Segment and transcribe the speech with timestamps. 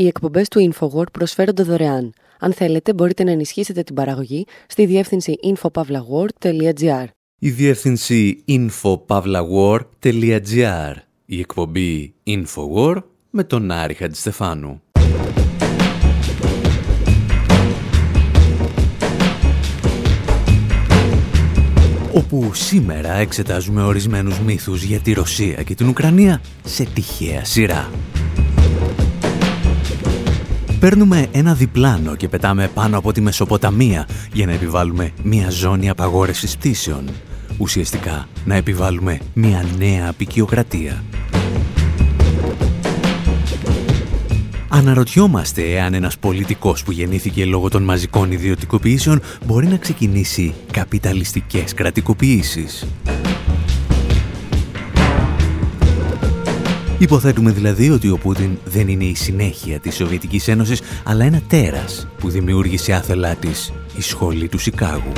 [0.00, 2.12] Οι εκπομπές του InfoWord προσφέρονται δωρεάν.
[2.38, 7.04] Αν θέλετε, μπορείτε να ενισχύσετε την παραγωγή στη διεύθυνση infopavlagor.gr.
[7.38, 10.94] Η διεύθυνση infopavlagor.gr.
[11.24, 14.82] Η εκπομπή InfoWord με τον Άρη Χατζηστεφάνου.
[22.14, 27.90] όπου σήμερα εξετάζουμε ορισμένους μύθους για τη Ρωσία και την Ουκρανία σε τυχαία σειρά.
[30.80, 36.56] Παίρνουμε ένα διπλάνο και πετάμε πάνω από τη Μεσοποταμία για να επιβάλλουμε μια ζώνη απαγόρευσης
[36.56, 37.04] πτήσεων.
[37.58, 41.02] Ουσιαστικά να επιβάλλουμε μια νέα απεικιοκρατία.
[44.68, 52.86] Αναρωτιόμαστε εάν ένας πολιτικός που γεννήθηκε λόγω των μαζικών ιδιωτικοποιήσεων μπορεί να ξεκινήσει καπιταλιστικές κρατικοποιήσεις.
[57.00, 62.08] Υποθέτουμε δηλαδή ότι ο Πούτιν δεν είναι η συνέχεια της Σοβιετικής Ένωσης, αλλά ένα τέρας
[62.18, 65.12] που δημιούργησε άθελά της η σχολή του Σικάγου.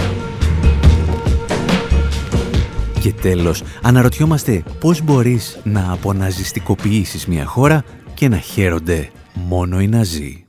[3.00, 7.84] Και τέλος, αναρωτιόμαστε πώς μπορείς να αποναζιστικοποιήσεις μια χώρα
[8.14, 10.41] και να χαίρονται μόνο οι Ναζί.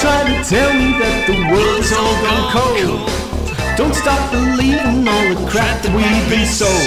[0.00, 3.02] Try to tell me that the world's all gone cold.
[3.74, 6.86] Don't stop believing all the crap that we've been sold.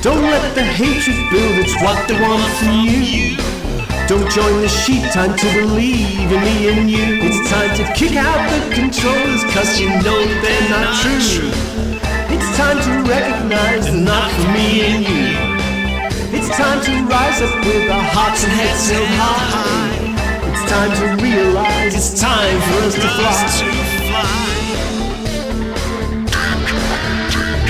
[0.00, 3.36] Don't let the hatred build, it's what they want from you.
[4.08, 7.20] Don't join the sheep, time to believe in me and you.
[7.20, 11.52] It's time to kick out the controllers, cause you know they're not true.
[12.32, 15.36] It's time to recognize they're not for me and you.
[16.32, 19.95] It's time to rise up with our hearts and heads held high.
[20.66, 24.26] It's time to realize it's time for us to fly.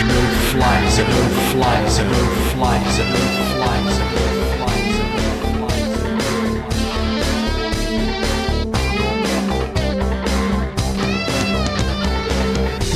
[0.09, 1.05] No flies, no
[1.53, 2.21] flies, no
[2.55, 3.05] flies, no
[3.53, 4.17] flies, no
[4.57, 4.97] flies.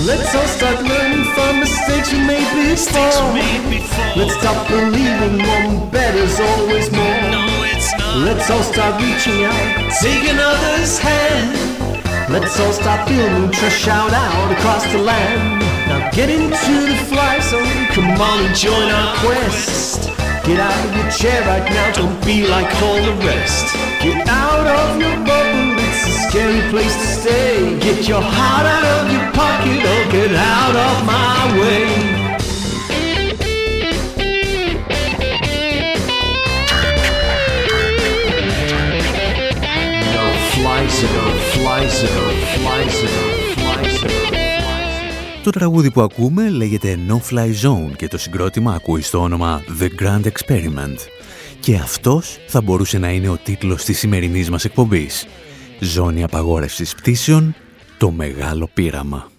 [0.06, 3.34] Let's all start learning from mistakes we made before.
[4.16, 7.49] Let's stop believing one better's always more.
[8.16, 11.54] Let's all start reaching out, taking others' hand.
[12.28, 15.62] Let's all start building trash out out across the land.
[15.86, 20.10] Now get into the fly zone, come on and join our quest.
[20.44, 23.74] Get out of your chair right now, don't be like all the rest.
[24.02, 27.78] Get out of your bubble, it's a scary place to stay.
[27.78, 32.09] Get your heart out of your pocket, or get out of my way.
[45.42, 49.88] Το τραγούδι που ακούμε λέγεται No Fly Zone και το συγκρότημα ακούει στο όνομα The
[50.02, 50.96] Grand Experiment.
[51.60, 55.26] Και αυτός θα μπορούσε να είναι ο τίτλος της σημερινής μας εκπομπής.
[55.80, 57.54] Ζώνη απαγόρευσης πτήσεων,
[57.98, 59.30] το μεγάλο πείραμα.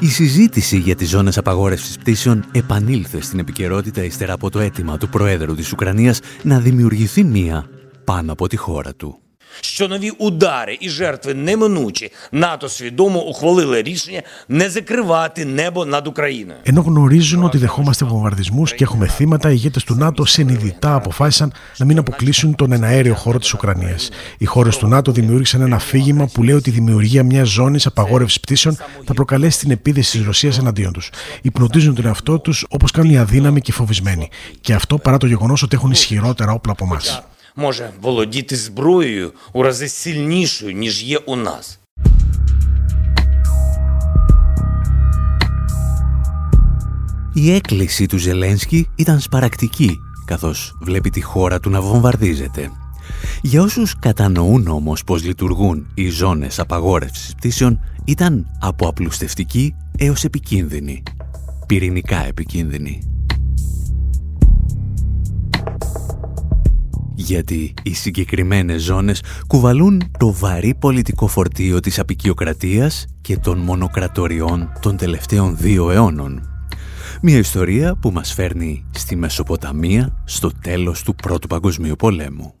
[0.00, 5.08] Η συζήτηση για τις ζώνες απαγόρευσης πτήσεων επανήλθε στην επικαιρότητα ύστερα από το αίτημα του
[5.08, 7.68] Προέδρου της Ουκρανίας να δημιουργηθεί μία
[8.09, 9.19] πάνω από τη χώρα του.
[9.61, 16.59] що нові удари і жертви неминучі, НАТО свідомо ухвалили рішення не закривати небо над Україною.
[16.63, 21.85] Ενώ γνωρίζουν ότι δεχόμαστε βομβαρδισμού και έχουμε θύματα, οι ηγέτε του ΝΑΤΟ συνειδητά αποφάσισαν να
[21.85, 23.97] μην αποκλείσουν τον εναέριο χώρο τη Ουκρανία.
[24.37, 28.39] Οι χώρε του ΝΑΤΟ δημιούργησαν ένα αφήγημα που λέει ότι η δημιουργία μια ζώνη απαγόρευση
[28.39, 31.01] πτήσεων θα προκαλέσει την επίδεση τη Ρωσία εναντίον του.
[31.41, 34.29] Υπνοτίζουν τον εαυτό του όπω κάνουν οι αδύναμοι και οι φοβισμένοι.
[34.61, 36.97] Και αυτό παρά το γεγονό ότι έχουν ισχυρότερα όπλα από εμά.
[37.55, 41.79] Може володіти зброєю у рази сильнішою, ніж є у нас.
[47.33, 52.71] Η έκκληση του Ζελένσκι ήταν σπαρακτική, καθώς βλέπει τη χώρα του να βομβαρδίζεται.
[53.41, 61.03] Για όσους κατανοούν όμως πώς λειτουργούν οι ζώνες απαγόρευσης πτήσεων, ήταν από απλουστευτική έως επικίνδυνη.
[61.67, 63.18] Πυρηνικά επικίνδυνη.
[67.20, 74.96] Γιατί οι συγκεκριμένες ζώνες κουβαλούν το βαρύ πολιτικό φορτίο της απεικιοκρατίας και των μονοκρατοριών των
[74.96, 76.48] τελευταίων δύο αιώνων.
[77.22, 82.59] Μια ιστορία που μας φέρνει στη Μεσοποταμία στο τέλος του Πρώτου Παγκοσμίου Πολέμου.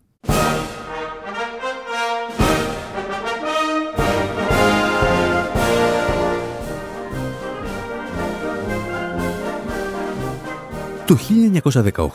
[11.10, 11.18] Το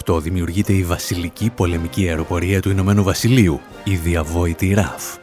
[0.08, 5.20] 1918 δημιουργείται η βασιλική πολεμική αεροπορία του Ηνωμένου Βασιλείου, η διαβόητη RAF.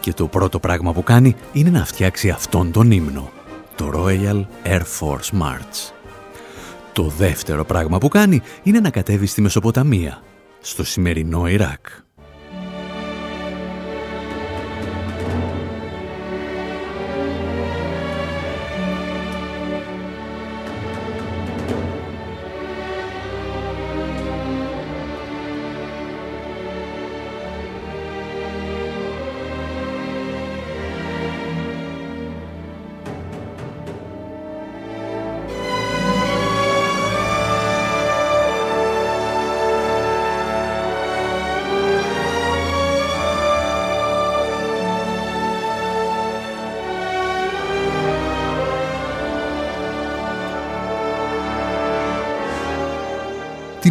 [0.00, 3.30] Και το πρώτο πράγμα που κάνει είναι να φτιάξει αυτόν τον ύμνο,
[3.76, 5.92] το Royal Air Force March.
[6.92, 10.22] Το δεύτερο πράγμα που κάνει είναι να κατέβει στη Μεσοποταμία,
[10.60, 11.86] στο σημερινό Ιράκ.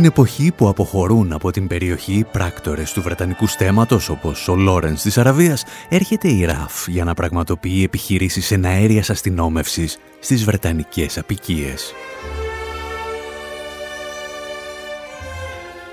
[0.06, 5.18] Την εποχή που αποχωρούν από την περιοχή πράκτορες του Βρετανικού στέματος όπως ο Λόρενς της
[5.18, 11.94] Αραβίας έρχεται η ΡΑΦ για να πραγματοποιεί επιχειρήσεις εναέριας αστυνόμευσης στις Βρετανικές απικίες.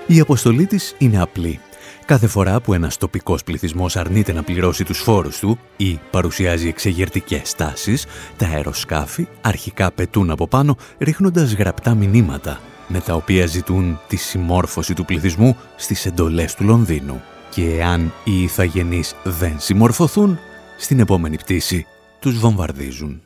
[0.07, 1.61] Η αποστολή της είναι απλή.
[2.07, 7.55] Κάθε φορά που ένας τοπικός πληθυσμός αρνείται να πληρώσει τους φόρους του ή παρουσιάζει εξεγερτικές
[7.55, 8.07] τάσεις,
[8.37, 12.61] τα αεροσκάφη αρχικά πετούν από πάνω ρίχνοντας γραπτά μηνύματα
[12.93, 17.23] με τα οποία ζητούν τη συμμόρφωση του πληθυσμού στις εντολές του Λονδίνου.
[17.51, 20.39] Και εάν οι ηθαγενείς δεν συμμορφωθούν,
[20.79, 21.87] στην επόμενη πτήση
[22.19, 23.21] τους βομβαρδίζουν.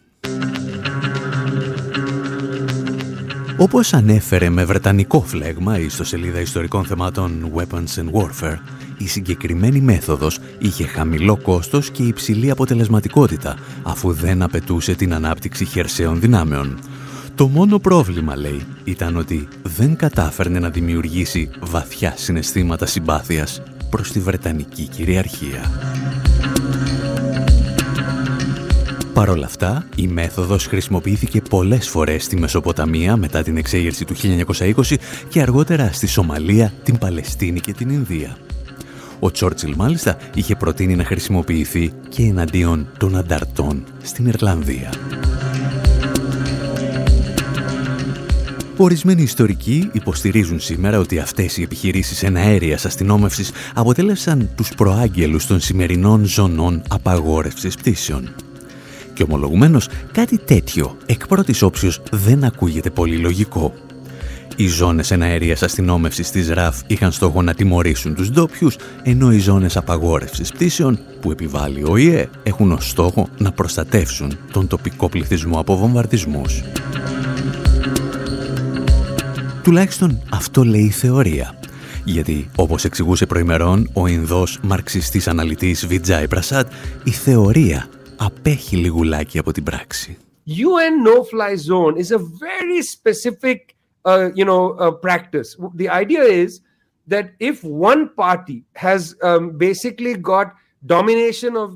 [3.58, 8.58] Όπως ανέφερε με βρετανικό φλέγμα η ιστοσελίδα ιστορικών θεμάτων Weapons and Warfare,
[8.98, 16.20] η συγκεκριμένη μέθοδος είχε χαμηλό κόστος και υψηλή αποτελεσματικότητα, αφού δεν απαιτούσε την ανάπτυξη χερσαίων
[16.20, 16.78] δυνάμεων.
[17.36, 24.20] Το μόνο πρόβλημα, λέει, ήταν ότι δεν κατάφερνε να δημιουργήσει βαθιά συναισθήματα συμπάθειας προς τη
[24.20, 25.70] Βρετανική κυριαρχία.
[29.12, 34.96] Παρ' όλα αυτά, η μέθοδος χρησιμοποιήθηκε πολλές φορές στη Μεσοποταμία μετά την εξέγερση του 1920
[35.28, 38.36] και αργότερα στη Σομαλία, την Παλαιστίνη και την Ινδία.
[39.18, 44.90] Ο Τσόρτσιλ μάλιστα είχε προτείνει να χρησιμοποιηθεί και εναντίον των ανταρτών στην Ιρλανδία.
[48.78, 56.24] Ορισμένοι ιστορικοί υποστηρίζουν σήμερα ότι αυτές οι επιχειρήσεις εναέριας αστυνόμευσης αποτέλεσαν τους προάγγελους των σημερινών
[56.24, 58.34] ζωνών απαγόρευσης πτήσεων.
[59.14, 63.74] Και ομολογουμένως κάτι τέτοιο εκ πρώτης όψεως δεν ακούγεται πολύ λογικό.
[64.56, 69.76] Οι ζώνες εναέριας αστυνόμευσης της ΡΑΦ είχαν στόχο να τιμωρήσουν τους ντόπιους, ενώ οι ζώνες
[69.76, 75.76] απαγόρευσης πτήσεων που επιβάλλει ο ΙΕ έχουν ως στόχο να προστατεύσουν τον τοπικό πληθυσμό από
[75.76, 76.62] βομβαρδισμούς.
[79.66, 81.58] Τουλάχιστον αυτό λέει η θεωρία.
[82.04, 86.72] Γιατί, όπως εξηγούσε προημερών ο Ινδός μαρξιστής αναλυτής Βιτζάι Πρασάτ,
[87.04, 90.16] η θεωρία απέχει λιγουλάκι από την πράξη.
[90.46, 93.58] UN no-fly zone is a very specific,
[94.04, 95.48] uh, you know, uh, practice.
[95.76, 96.50] The idea is
[97.12, 100.46] that if one party has um, basically got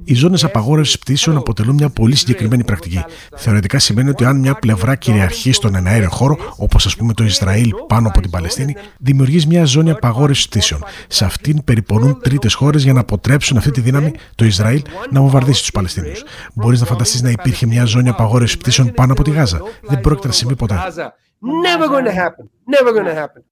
[0.05, 3.05] οι ζώνες απαγόρευσης πτήσεων αποτελούν μια πολύ συγκεκριμένη πρακτική.
[3.37, 7.71] Θεωρητικά σημαίνει ότι αν μια πλευρά κυριαρχεί στον εναέριο χώρο, όπως ας πούμε το Ισραήλ
[7.87, 10.85] πάνω από την Παλαιστίνη, δημιουργείς μια ζώνη απαγόρευσης πτήσεων.
[11.09, 15.61] Σε αυτήν περιπονούν τρίτες χώρες για να αποτρέψουν αυτή τη δύναμη, το Ισραήλ, να βομβαρδίσει
[15.61, 16.25] τους Παλαιστίνιους.
[16.55, 19.63] Μπορείς να φανταστείς να υπήρχε μια ζώνη απαγόρευσης πτήσεων πάνω από τη Γάζα.
[19.83, 20.75] Δεν πρόκειται να συμβεί ποτέ.
[21.43, 22.45] Never going to happen.
[22.67, 23.43] Never going to happen.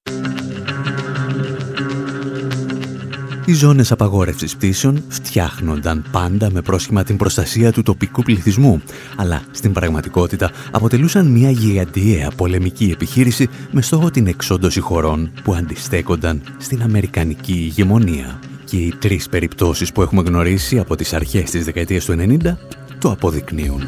[3.49, 8.83] Οι ζώνες απαγόρευσης πτήσεων φτιάχνονταν πάντα με πρόσχημα την προστασία του τοπικού πληθυσμού,
[9.17, 16.43] αλλά στην πραγματικότητα αποτελούσαν μια γιγαντιαία πολεμική επιχείρηση με στόχο την εξόντωση χωρών που αντιστέκονταν
[16.59, 18.39] στην Αμερικανική ηγεμονία.
[18.65, 22.57] Και οι τρεις περιπτώσεις που έχουμε γνωρίσει από τις αρχές της δεκαετίας του 90
[22.99, 23.83] το αποδεικνύουν.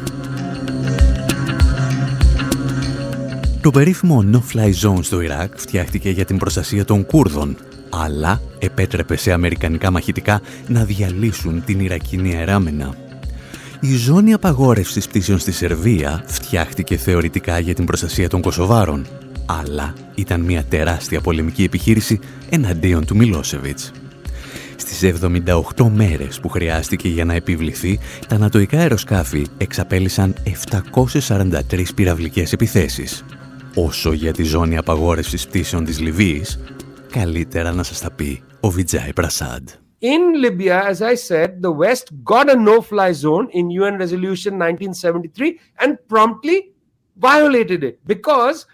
[3.61, 7.57] Το περίφημο No-Fly Zone στο Ιράκ φτιάχτηκε για την προστασία των Κούρδων,
[7.91, 12.95] αλλά επέτρεπε σε αμερικανικά μαχητικά να διαλύσουν την Ιρακινή αεράμενα.
[13.79, 19.05] Η ζώνη απαγόρευσης πτήσεων στη Σερβία φτιάχτηκε θεωρητικά για την προστασία των Κωσοβάρων,
[19.45, 22.19] αλλά ήταν μια τεράστια πολεμική επιχείρηση
[22.49, 23.91] εναντίον του Μιλόσεβιτς.
[24.75, 25.03] Στις
[25.75, 33.23] 78 μέρες που χρειάστηκε για να επιβληθεί, τα ανατοϊκά αεροσκάφη εξαπέλυσαν 743 πυραυλικές επιθέσεις.
[33.75, 36.59] όσο για τη ζώνη απαγόρευσης πτήσεων της Λιβύης,
[37.10, 39.68] καλύτερα να σας τα πει ο Βιτζάι Πρασάντ.
[40.00, 45.58] In Libya, as I said, the West got a no-fly zone in UN Resolution 1973
[45.82, 46.58] and promptly
[47.26, 48.66] violated it because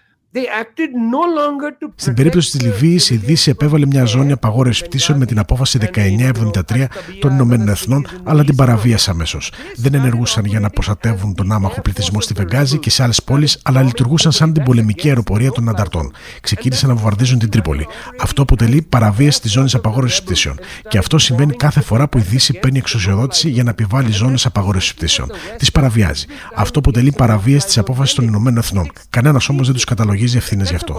[1.96, 6.88] Στην περίπτωση της Λιβύης, η Δύση επέβαλε μια ζώνη απαγόρευσης πτήσεων με την απόφαση 1973
[7.20, 9.52] των Ηνωμένων Εθνών, αλλά την παραβίασε αμέσως.
[9.76, 13.82] Δεν ενεργούσαν για να προστατεύουν τον άμαχο πληθυσμό στη Βεγγάζη και σε άλλες πόλεις, αλλά
[13.82, 16.12] λειτουργούσαν σαν την πολεμική αεροπορία των ανταρτών.
[16.42, 17.88] Ξεκίνησαν να βομβαρδίζουν την Τρίπολη.
[18.20, 20.60] Αυτό αποτελεί παραβίαση της ζώνης απαγόρευσης πτήσεων.
[20.88, 24.94] Και αυτό συμβαίνει κάθε φορά που η Δύση παίρνει εξουσιοδότηση για να επιβάλλει ζώνες απαγόρευσης
[24.94, 25.32] πτήσεων.
[25.58, 26.26] Τι παραβιάζει.
[26.56, 28.92] Αυτό αποτελεί παραβίαση της απόφασης των Ηνωμένων Εθνών.
[29.10, 30.94] Κανένας όμως δεν τους καταλογίζει αναλογίζει ευθύνες γι' αυτό.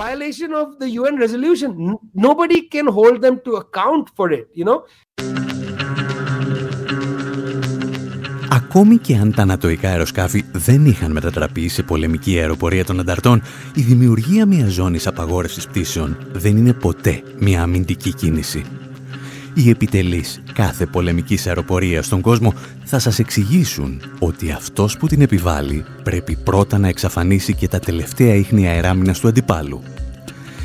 [8.50, 13.42] Ακόμη και αν τα ανατοϊκά αεροσκάφη δεν είχαν μετατραπεί σε πολεμική αεροπορία των ανταρτών,
[13.74, 18.64] η δημιουργία μιας ζώνης απαγόρευσης πτήσεων δεν είναι ποτέ μια αμυντική κίνηση.
[19.58, 25.84] Οι επιτελείς κάθε πολεμικής αεροπορίας στον κόσμο θα σας εξηγήσουν ότι αυτός που την επιβάλλει
[26.02, 29.82] πρέπει πρώτα να εξαφανίσει και τα τελευταία ίχνη αεράμινας του αντιπάλου.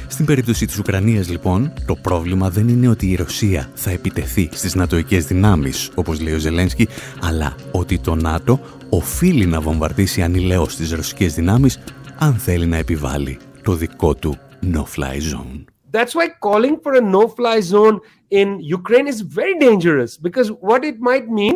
[0.08, 4.76] Στην περίπτωση της Ουκρανίας λοιπόν, το πρόβλημα δεν είναι ότι η Ρωσία θα επιτεθεί στις
[4.76, 6.88] νατοικές δυνάμεις, όπως λέει ο Ζελένσκι,
[7.22, 8.60] αλλά ότι το ΝΑΤΟ
[8.90, 11.80] οφείλει να βομβαρδίσει ανηλαιώς τις ρωσικές δυνάμεις
[12.18, 14.38] αν θέλει να επιβάλλει το δικό του
[14.74, 15.73] no-fly zone.
[15.96, 17.98] That's why calling for a no-fly zone
[18.40, 18.48] in
[18.78, 21.56] Ukraine is very dangerous because what it might mean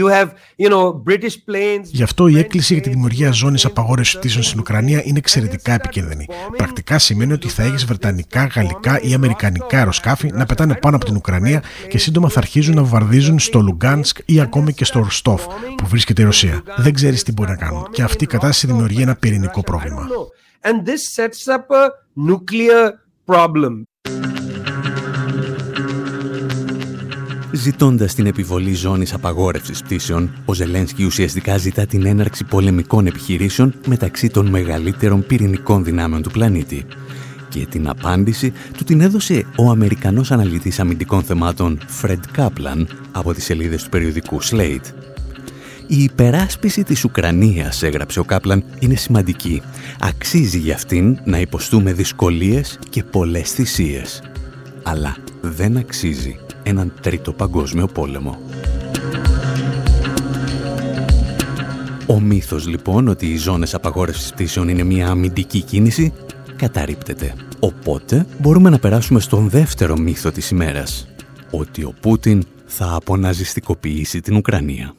[0.00, 0.30] You have,
[0.62, 4.60] you know, British planes, Γι' αυτό η έκκληση για τη δημιουργία ζώνης απαγόρευσης πτήσεων στην
[4.60, 6.26] Ουκρανία είναι εξαιρετικά επικίνδυνη.
[6.56, 11.16] Πρακτικά σημαίνει ότι θα έχεις βρετανικά, γαλλικά ή αμερικανικά αεροσκάφη να πετάνε πάνω από την
[11.16, 15.86] Ουκρανία και σύντομα θα αρχίζουν να βομβαρδίζουν στο Λουγκάνσκ ή ακόμη και στο Ροστόφ που
[15.86, 16.62] βρίσκεται η Ρωσία.
[16.76, 17.88] Δεν ξέρεις τι μπορεί να κάνουν.
[17.90, 20.08] Και αυτή η κατάσταση δημιουργεί ένα πυρηνικό πρόβλημα.
[20.62, 21.88] And this sets up a
[22.30, 22.92] nuclear
[23.26, 23.82] problem.
[27.52, 34.28] Ζητώντας την επιβολή ζώνης απαγόρευσης πτήσεων, ο Ζελένσκι ουσιαστικά ζητά την έναρξη πολεμικών επιχειρήσεων μεταξύ
[34.28, 36.86] των μεγαλύτερων πυρηνικών δυνάμεων του πλανήτη.
[37.48, 43.44] Και την απάντηση του την έδωσε ο Αμερικανός αναλυτής αμυντικών θεμάτων Fred Kaplan από τις
[43.44, 45.13] σελίδες του περιοδικού Slate.
[45.86, 49.62] Η υπεράσπιση της Ουκρανίας, έγραψε ο Κάπλαν, είναι σημαντική.
[50.00, 54.22] Αξίζει για αυτήν να υποστούμε δυσκολίες και πολλές θυσίες.
[54.82, 58.38] Αλλά δεν αξίζει έναν τρίτο παγκόσμιο πόλεμο.
[62.06, 66.12] Ο μύθος λοιπόν ότι οι ζώνες απαγόρευσης πτήσεων είναι μια αμυντική κίνηση
[66.56, 67.34] καταρρύπτεται.
[67.58, 71.08] Οπότε μπορούμε να περάσουμε στον δεύτερο μύθο της ημέρας.
[71.50, 74.94] Ότι ο Πούτιν θα αποναζιστικοποιήσει την Ουκρανία.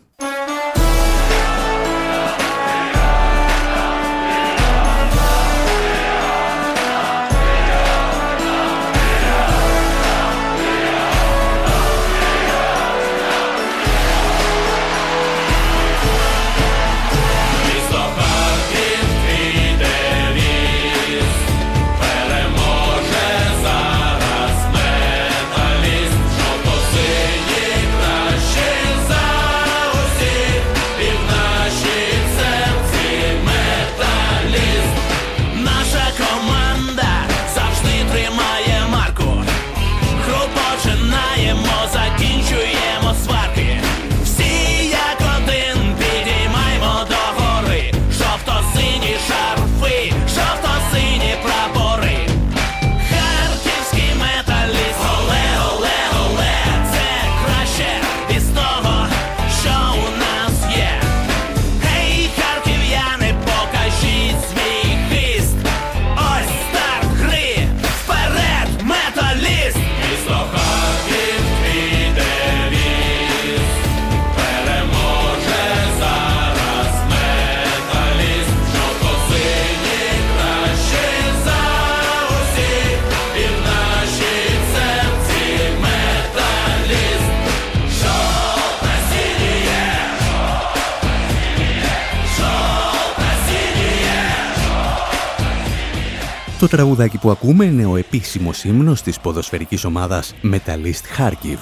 [96.66, 101.58] Το τραγουδάκι που ακούμε είναι ο επίσημος ύμνος της ποδοσφαιρικής ομάδας Metalist Kharkiv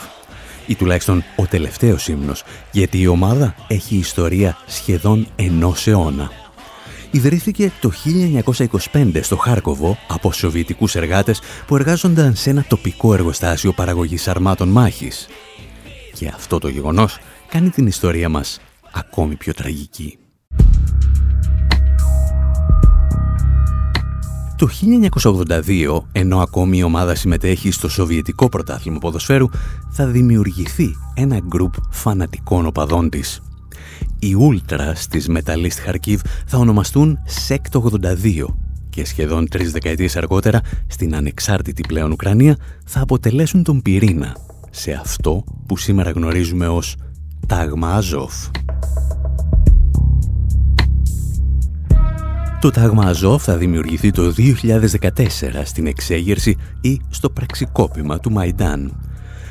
[0.67, 6.31] ή τουλάχιστον ο τελευταίος ύμνος, γιατί η ομάδα έχει ιστορία σχεδόν ενός αιώνα.
[7.11, 7.91] Ιδρύθηκε το
[8.91, 15.27] 1925 στο Χάρκοβο από σοβιετικούς εργάτες που εργάζονταν σε ένα τοπικό εργοστάσιο παραγωγής αρμάτων μάχης.
[16.13, 18.59] Και αυτό το γεγονός κάνει την ιστορία μας
[18.91, 20.17] ακόμη πιο τραγική.
[24.63, 24.69] Το
[25.23, 29.47] 1982, ενώ ακόμη η ομάδα συμμετέχει στο Σοβιετικό Πρωτάθλημα Ποδοσφαίρου,
[29.89, 33.41] θα δημιουργηθεί ένα γκρουπ φανατικών οπαδών της.
[34.19, 38.55] Οι Ούλτρας της Μεταλίστ Χαρκίβ θα ονομαστούν ΣΕΚΤ 82
[38.89, 44.35] και σχεδόν τρεις δεκαετίες αργότερα στην ανεξάρτητη πλέον Ουκρανία θα αποτελέσουν τον πυρήνα
[44.69, 46.95] σε αυτό που σήμερα γνωρίζουμε ως
[47.47, 48.33] Τάγμα Αζόφ.
[52.63, 55.11] Το Τάγμα Αζόφ θα δημιουργηθεί το 2014
[55.63, 58.93] στην εξέγερση ή στο πραξικόπημα του Μαϊντάν.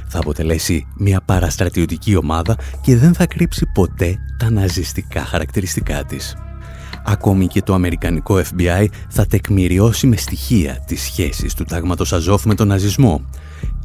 [0.08, 6.36] Θα αποτελέσει μια παραστρατιωτική ομάδα και δεν θα κρύψει ποτέ τα ναζιστικά χαρακτηριστικά της.
[7.04, 12.54] Ακόμη και το Αμερικανικό FBI θα τεκμηριώσει με στοιχεία τις σχέσεις του τάγματος Αζόφ με
[12.54, 13.24] τον ναζισμό.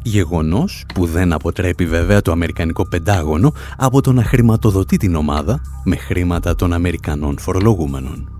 [0.01, 5.95] Γεγονός που δεν αποτρέπει βέβαια το Αμερικανικό Πεντάγωνο από το να χρηματοδοτεί την ομάδα με
[5.95, 8.36] χρήματα των Αμερικανών φορολογούμενων.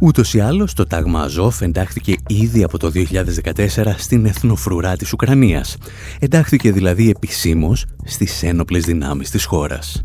[0.00, 5.76] Ούτως ή άλλως, το τάγμα Αζόφ εντάχθηκε ήδη από το 2014 στην εθνοφρουρά της Ουκρανίας.
[6.18, 10.04] Εντάχθηκε δηλαδή επισήμως στις ένοπλες δυνάμεις της χώρας.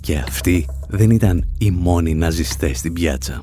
[0.00, 3.42] Και αυτοί δεν ήταν οι μόνοι ναζιστές στην πιάτσα.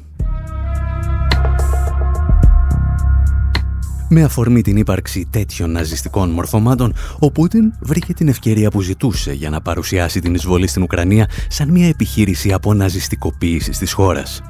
[4.10, 9.50] Με αφορμή την ύπαρξη τέτοιων ναζιστικών μορφωμάτων, ο Πούτιν βρήκε την ευκαιρία που ζητούσε για
[9.50, 14.42] να παρουσιάσει την εισβολή στην Ουκρανία σαν μια επιχείρηση αποναζιστικοποίησης της χώρας.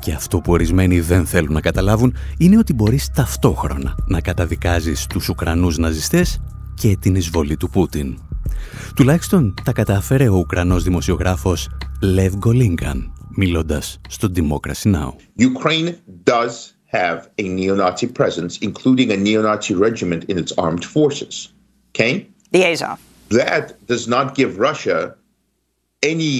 [0.00, 5.28] Και αυτό που ορισμένοι δεν θέλουν να καταλάβουν είναι ότι μπορείς ταυτόχρονα να καταδικάζεις τους
[5.28, 6.40] Ουκρανούς ναζιστές
[6.74, 8.18] και την εισβολή του Πούτιν.
[8.94, 11.68] Τουλάχιστον τα κατάφερε ο Ουκρανός δημοσιογράφος
[12.00, 15.12] Λεβ Γκολίνγκαν, μιλώντας στο Democracy Now!
[15.38, 21.34] Ukraine does have a neo-Nazi presence, including a neo-Nazi regiment in its armed forces.
[21.90, 22.26] Okay?
[22.50, 22.98] The Azov.
[23.40, 24.98] That does not give Russia
[26.12, 26.32] any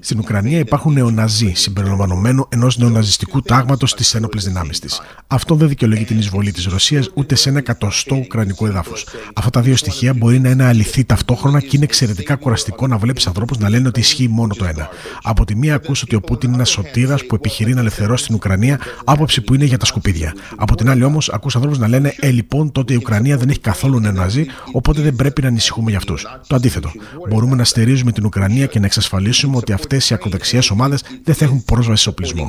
[0.00, 5.00] Στην Ουκρανία υπάρχουν νεοναζί, συμπεριλαμβανομένου ενός νεοναζιστικού τάγματος στι ένοπλε δυνάμεις της.
[5.26, 8.92] Αυτό δεν δικαιολογεί την εισβολή της Ρωσίας ούτε σε ένα εκατοστό ουκρανικό εδάφο.
[9.34, 13.26] Αυτά τα δύο στοιχεία μπορεί να είναι αληθή ταυτόχρονα και είναι εξαιρετικά κουραστικό να βλέπεις
[13.26, 14.88] ανθρώπους να λένε ότι ισχύει μόνο το ένα.
[15.22, 18.34] Από τη μία ακούς ότι ο Πούτιν είναι ένας σωτήρας που επιχειρεί να ελευθερώσει την
[18.34, 20.34] Ουκρανία, άποψη που είναι για τα σκουπίδια.
[20.56, 23.60] Από την άλλη όμως ακούς ανθρώπους να λένε Ε, λοιπόν, τότε η Ουκρανία δεν έχει
[23.60, 26.26] καθόλου νεοναζί, οπότε δεν πρέπει να ανησυχούμε για αυτούς.
[26.46, 26.92] Το αντίθετο.
[27.28, 31.44] Μπορούμε να στερίζουμε την Ουκρανία και να εξασφαλίσουμε ότι αυτές οι ακροδεξιές ομάδες δεν θα
[31.44, 32.46] έχουν πρόσβαση σε οπλισμό.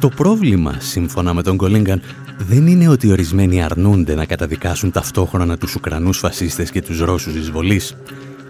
[0.00, 2.02] Το πρόβλημα, σύμφωνα με τον Κολίνγκαν,
[2.38, 7.96] δεν είναι ότι ορισμένοι αρνούνται να καταδικάσουν ταυτόχρονα τους Ουκρανούς φασίστες και τους Ρώσους εισβολείς.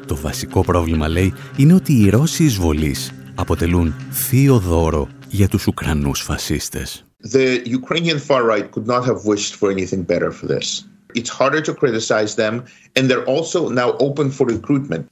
[0.07, 6.20] Το βασικό πρόβλημα, λέει, είναι ότι οι Ρώσοι εισβολείς αποτελούν θείο δώρο για τους Ουκρανούς
[6.20, 7.08] φασίστες.
[7.20, 10.85] The Ukrainian far right could not have wished for anything better for this.
[11.14, 12.64] It's harder to criticize them,
[12.97, 15.05] and they're also now open for recruitment.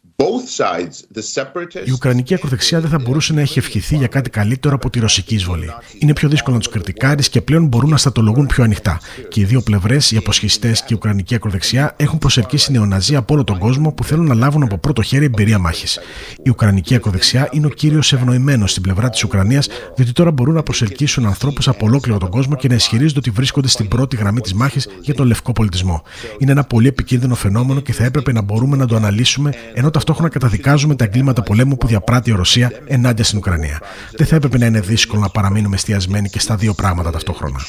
[1.85, 5.35] Η Ουκρανική ακροδεξιά δεν θα μπορούσε να έχει ευχηθεί για κάτι καλύτερο από τη ρωσική
[5.35, 5.71] εισβολή.
[5.99, 9.01] Είναι πιο δύσκολο να τους κριτικάρεις και πλέον μπορούν να στατολογούν πιο ανοιχτά.
[9.29, 13.45] Και οι δύο πλευρές, οι αποσχιστές και η Ουκρανική ακροδεξιά, έχουν προσελκύσει νεοναζί από όλο
[13.45, 15.99] τον κόσμο που θέλουν να λάβουν από πρώτο χέρι εμπειρία μάχης.
[16.43, 20.63] Η Ουκρανική ακροδεξιά είναι ο κύριος ευνοημένος στην πλευρά της Ουκρανίας, διότι τώρα μπορούν να
[20.63, 24.55] προσελκύσουν ανθρώπους από ολόκληρο τον κόσμο και να ισχυρίζονται ότι βρίσκονται στην πρώτη γραμμή της
[24.55, 25.86] μάχης για τον λευκό πολιτισμό.
[26.39, 30.29] Είναι ένα πολύ επικίνδυνο φαινόμενο και θα έπρεπε να μπορούμε να το αναλύσουμε ενώ ταυτόχρονα
[30.29, 33.81] καταδικάζουμε τα εγκλήματα πολέμου που διαπράττει η Ρωσία ενάντια στην Ουκρανία.
[34.17, 37.61] Δεν θα έπρεπε να είναι δύσκολο να παραμείνουμε εστιασμένοι και στα δύο πράγματα ταυτόχρονα.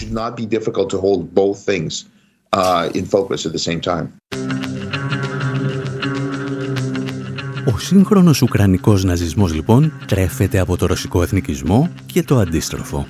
[7.73, 13.07] Ο σύγχρονος Ουκρανικός ναζισμός λοιπόν τρέφεται από το ρωσικό εθνικισμό και το αντίστροφο.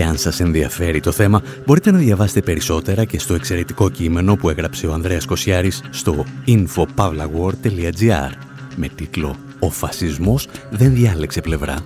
[0.00, 4.50] Και αν σας ενδιαφέρει το θέμα, μπορείτε να διαβάσετε περισσότερα και στο εξαιρετικό κείμενο που
[4.50, 8.30] έγραψε ο Ανδρέας Κοσιάρης στο infopavlagor.gr
[8.76, 11.76] με τίτλο «Ο φασισμός δεν διάλεξε πλευρά,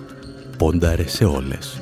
[0.57, 1.81] πόνταρε σε όλες».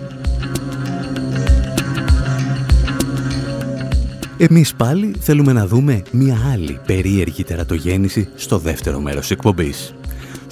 [4.37, 9.93] Εμείς πάλι θέλουμε να δούμε μία άλλη περίεργη τερατογέννηση στο δεύτερο μέρος εκπομπής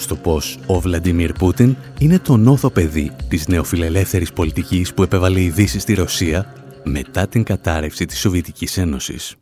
[0.02, 5.50] στο πώς ο Βλαντιμίρ Πούτιν είναι το νόθο παιδί της νεοφιλελεύθερης πολιτικής που επέβαλε η
[5.50, 9.36] Δύση στη Ρωσία μετά την κατάρρευση της Σοβιετικής Ένωσης.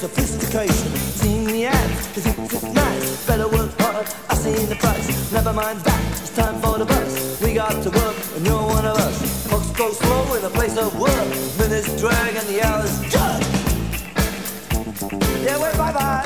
[0.00, 0.96] Sophistication.
[1.20, 3.26] Seeing the ads, cause it's nice.
[3.26, 5.30] Better work hard, I seen the price.
[5.30, 7.38] Never mind that, it's time for the bus.
[7.42, 9.46] We got to work, and you're one of us.
[9.48, 11.28] Folks go slow in a place of work.
[11.58, 13.46] Minutes drag and the hours judge.
[15.44, 16.24] Yeah, wait, bye bye.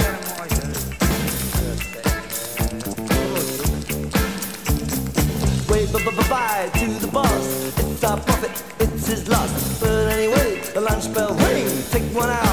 [5.68, 7.46] Wait, bye bye bye to the boss.
[7.90, 9.80] It's our profit, it's his loss.
[9.80, 11.66] But anyway, the lunch bell ring.
[11.90, 12.43] Take one out,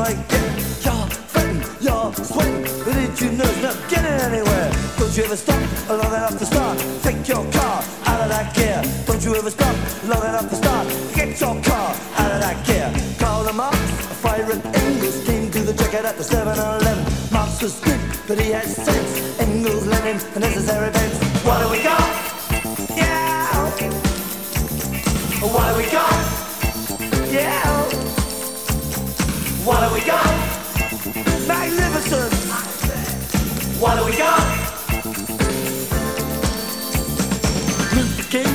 [0.00, 0.56] ain't getting?
[0.84, 2.62] You're fretting, you're sweating.
[2.84, 4.70] But did you notice not getting anywhere?
[4.98, 6.78] Don't you ever stop long enough to start?
[7.02, 8.82] Take your car out of that gear.
[9.06, 9.76] Don't you ever stop
[10.08, 10.86] long enough to start?
[11.14, 12.92] Get your car out of that gear.
[13.18, 17.32] Call them up, a fire and Engels came to the jacket at the 7-Eleven.
[17.32, 17.80] Marx was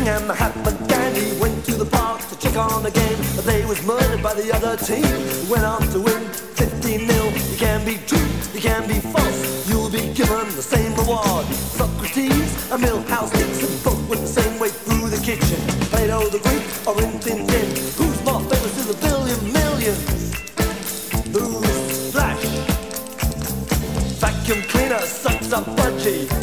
[0.02, 3.18] King and Mahatma Gandhi went to the park to check on the game.
[3.36, 5.06] But they was murdered by the other team.
[5.48, 6.24] Went on to win
[6.58, 7.26] 15 nil.
[7.52, 9.70] You can be true, you can be false.
[9.70, 11.46] You'll be given the same reward.
[11.78, 15.60] Socrates and Milhouse Dixon both went the same way through the kitchen.
[15.94, 17.70] Plato the Greek or Rin Tin Tin.
[17.98, 20.34] Who's more famous is the billion millions?
[21.30, 22.44] Who's Flash?
[24.18, 26.41] Vacuum cleaner sucks up budgie.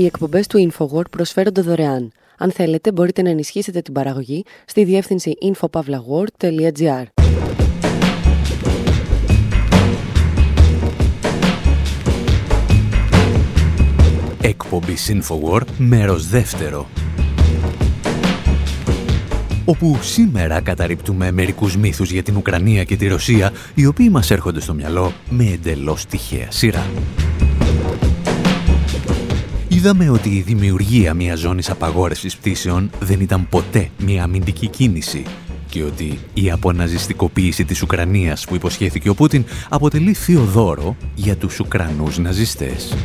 [0.00, 2.12] Οι εκπομπές του InfoWord προσφέρονται δωρεάν.
[2.38, 7.04] Αν θέλετε, μπορείτε να ενισχύσετε την παραγωγή στη διεύθυνση infopavlagor.gr.
[14.40, 16.88] Εκπομπή InfoWord, μέρος δεύτερο.
[19.64, 24.60] Όπου σήμερα καταρρύπτουμε μερικούς μύθους για την Ουκρανία και τη Ρωσία, οι οποίοι μας έρχονται
[24.60, 26.86] στο μυαλό με εντελώς τυχαία σειρά.
[29.80, 35.22] Είδαμε ότι η δημιουργία μιας ζώνης απαγόρευσης πτήσεων δεν ήταν ποτέ μια αμυντική κίνηση
[35.68, 41.60] και ότι η αποναζιστικοποίηση της Ουκρανίας που υποσχέθηκε ο Πούτιν αποτελεί θείο δώρο για τους
[41.60, 42.96] Ουκρανούς ναζιστές.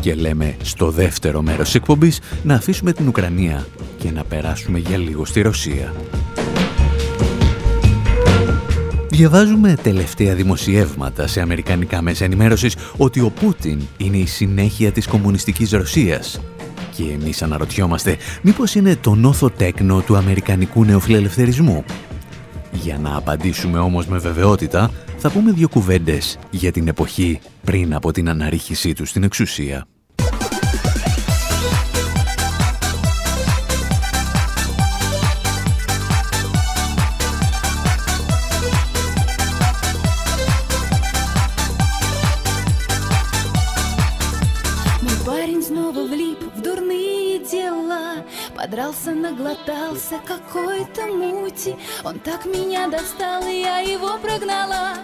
[0.00, 3.66] Και λέμε στο δεύτερο μέρος της εκπομπής να αφήσουμε την Ουκρανία
[3.98, 5.94] και να περάσουμε για λίγο στη Ρωσία.
[9.18, 15.70] Διαβάζουμε τελευταία δημοσιεύματα σε αμερικανικά μέσα ενημέρωσης ότι ο Πούτιν είναι η συνέχεια της κομμουνιστικής
[15.70, 16.40] Ρωσίας.
[16.96, 21.84] Και εμείς αναρωτιόμαστε μήπως είναι το νόθο τέκνο του αμερικανικού νεοφιλελευθερισμού;
[22.72, 28.12] Για να απαντήσουμε όμως με βεβαιότητα, θα πούμε δύο κουβέντες για την εποχή πριν από
[28.12, 29.86] την αναρρίχησή του στην εξουσία.
[49.66, 51.76] Наглотался какой-то мути.
[52.04, 54.94] Он так меня достал, и я его прогнала.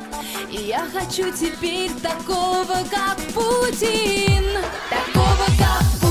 [0.50, 4.44] И я хочу теперь такого, как Путин.
[4.90, 6.03] Такого, как Путин,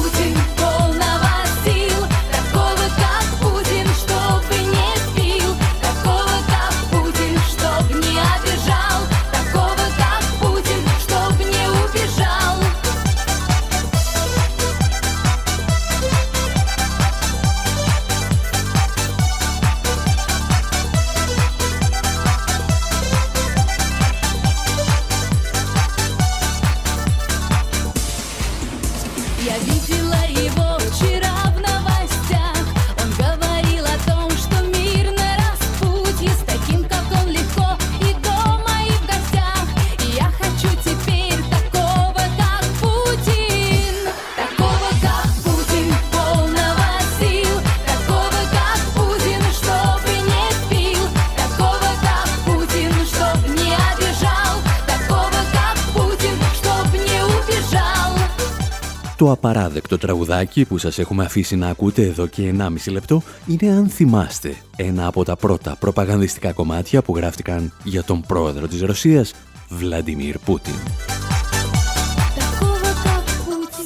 [59.94, 64.56] το τραγουδάκι που σας έχουμε αφήσει να ακούτε εδώ και 1,5 λεπτό είναι αν θυμάστε
[64.76, 69.34] ένα από τα πρώτα προπαγανδιστικά κομμάτια που γράφτηκαν για τον πρόεδρο της Ρωσίας,
[69.70, 70.74] Βλαντιμίρ Πούτιν.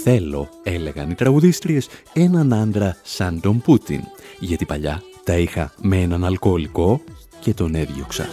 [0.04, 4.02] Θέλω, έλεγαν οι τραγουδίστριες, έναν άντρα σαν τον Πούτιν,
[4.40, 7.02] γιατί παλιά τα είχα με έναν αλκοολικό
[7.40, 8.26] και τον έδιωξα.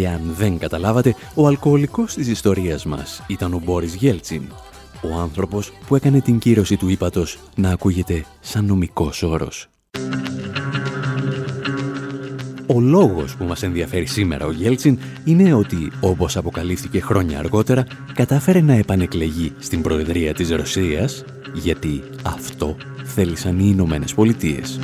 [0.00, 4.42] Και αν δεν καταλάβατε, ο αλκοολικός της ιστορίας μας ήταν ο Μπόρις Γέλτσιν,
[5.02, 9.68] ο άνθρωπος που έκανε την κύρωση του ύπατος να ακούγεται σαν νομικός όρος.
[12.66, 17.84] Ο λόγος που μας ενδιαφέρει σήμερα ο Γέλτσιν είναι ότι, όπως αποκαλύφθηκε χρόνια αργότερα,
[18.14, 24.78] κατάφερε να επανεκλεγεί στην Προεδρία της Ρωσίας, γιατί αυτό θέλησαν οι Ηνωμένες Πολιτείες.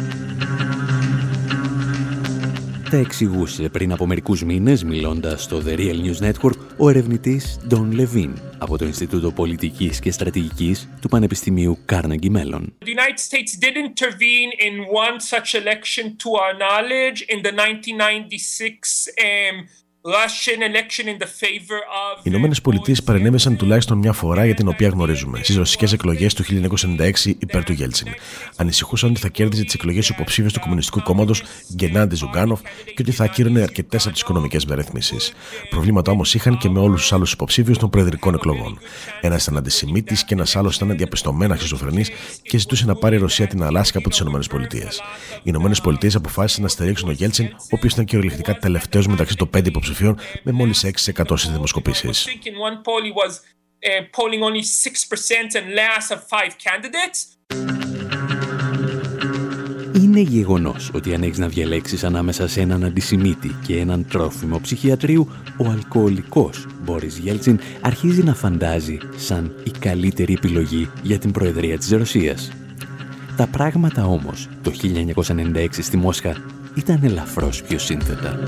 [2.90, 7.92] Τα εξηγούσε πριν από μερικούς μήνες, μιλώντας στο The Real News Network, ο ερευνητής Don
[7.92, 12.62] Levin από το Ινστιτούτο Πολιτικής και Στρατηγικής του Πανεπιστημίου Carnegie Mellon.
[12.62, 19.09] The United States did intervene in one such election to our knowledge in the 1996
[19.27, 22.19] um, Russian election in the favor of.
[22.19, 26.45] Οι Ηνωμένες Πολιτείες παρενέβησαν τουλάχιστον μια φορά για την οποία γνωρίζουμε, στις ρωσικές εκλογές του
[26.45, 28.09] 1996 υπέρ του Γέλτσιν.
[28.57, 31.42] Ανησυχούσαν ότι θα κέρδιζε τις εκλογές υποψήφιος του Κομμουνιστικού Κόμματος
[31.75, 35.33] Γκενάντι Ζιουγκάνοφ και ότι θα ακύρωνε αρκετές από τις οικονομικές μεταρρυθμίσεις.
[35.71, 38.79] Προβλήματα όμως είχαν και με όλους τους άλλους υποψήφιους των προεδρικών εκλογών.
[39.21, 42.05] Ένας ήταν αντισημίτης και ένας άλλος ήταν διαπιστωμένα σχιζοφρενής
[42.42, 44.40] και ζητούσε να πάρει η Ρωσία την Αλάσκα από τις ΗΠΑ.
[45.42, 49.69] Οι ΗΠΑ αποφάσισαν να στηρίξουν τον Γέλτσιν, ο οποίος ήταν κυριολεκτικά τελευταίος μεταξύ των πέντε
[49.69, 49.95] υποψηφίων
[50.43, 52.27] με μόλις 6% στις δημοσκοπήσεις.
[52.27, 56.53] I think in one poll he was uh, polling only 6% and last of five
[56.67, 57.37] candidates.
[60.03, 65.29] Είναι γεγονός ότι αν έχεις να διαλέξεις ανάμεσα σε έναν αντισημίτη και έναν τρόφιμο ψυχιατρίου,
[65.59, 71.91] ο αλκοολικός Μπόρις Γέλτσιν αρχίζει να φαντάζει σαν η καλύτερη επιλογή για την Προεδρία της
[71.91, 72.51] Ρωσίας.
[73.37, 76.37] Τα πράγματα όμως το 1996 στη Μόσχα
[76.75, 78.39] ήταν ελαφρώς πιο σύνθετα.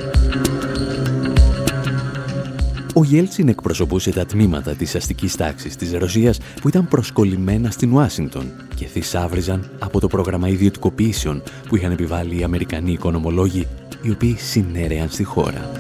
[2.98, 8.50] Ο Γέλτσιν εκπροσωπούσε τα τμήματα της αστικής τάξης της Ρωσίας που ήταν προσκολλημένα στην Ουάσιγκτον
[8.74, 13.66] και θησάβριζαν από το πρόγραμμα ιδιωτικοποιήσεων που είχαν επιβάλει οι Αμερικανοί οικονομολόγοι
[14.02, 15.70] οι οποίοι συνέρεαν στη χώρα.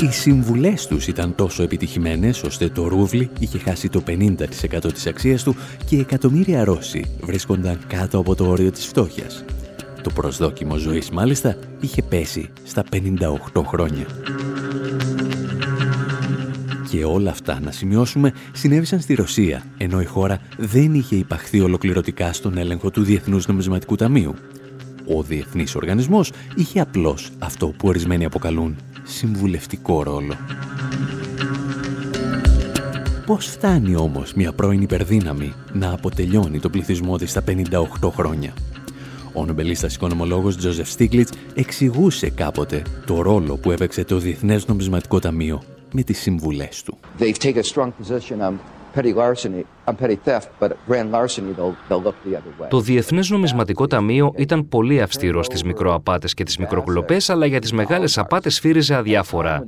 [0.00, 5.42] Οι συμβουλές τους ήταν τόσο επιτυχημένες ώστε το ρούβλι είχε χάσει το 50% της αξίας
[5.42, 9.44] του και εκατομμύρια Ρώσοι βρίσκονταν κάτω από το όριο της φτώχειας.
[10.06, 12.84] Το προσδόκιμο ζωής μάλιστα είχε πέσει στα
[13.54, 14.06] 58 χρόνια.
[16.90, 22.32] Και όλα αυτά, να σημειώσουμε, συνέβησαν στη Ρωσία, ενώ η χώρα δεν είχε υπαχθεί ολοκληρωτικά
[22.32, 24.34] στον έλεγχο του Διεθνούς Νομισματικού Ταμείου.
[25.16, 30.34] Ο Διεθνής Οργανισμός είχε απλώς αυτό που ορισμένοι αποκαλούν συμβουλευτικό ρόλο.
[33.26, 37.42] Πώς φτάνει όμως μια πρώην υπερδύναμη να αποτελειώνει το πληθυσμό της στα
[38.00, 38.52] 58 χρόνια;
[39.36, 45.62] Ο νομπελίστας οικονομολόγος Τζόζεφ Στίγκλιτς εξηγούσε κάποτε το ρόλο που έπαιξε το Διεθνές Νομισματικό Ταμείο
[45.92, 46.98] με τις συμβουλές του.
[47.18, 48.54] They've taken a strong position on
[48.96, 52.68] petty larceny, on petty theft, but grand larceny they'll, they'll look the other way.
[52.68, 57.72] Το Διεθνές Νομισματικό Ταμείο ήταν πολύ αυστηρό στις μικροαπάτες και τις μικροκλοπές, αλλά για τις
[57.72, 59.66] μεγάλες απάτες σφύριζε αδιάφορα.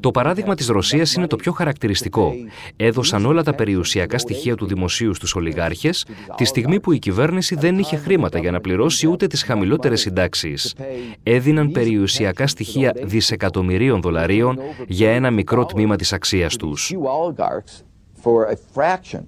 [0.00, 2.32] Το παράδειγμα της Ρωσίας είναι το πιο χαρακτηριστικό.
[2.76, 7.78] Έδωσαν όλα τα περιουσιακά στοιχεία του δημοσίου στους ολιγάρχες, τη στιγμή που η κυβέρνηση δεν
[7.78, 10.74] είχε χρήματα για να πληρώσει ούτε τις χαμηλότερες συντάξεις.
[11.22, 16.92] Έδιναν περιουσιακά στοιχεία δισεκατομμυρίων δολαρίων για ένα μικρό τμήμα της αξίας τους.
[18.22, 19.22] Few oligarchs for a fraction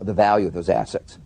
[0.00, 1.18] of the value of those assets.